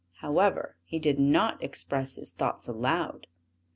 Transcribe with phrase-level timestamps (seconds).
[0.21, 3.27] However, he did not express his thoughts aloud.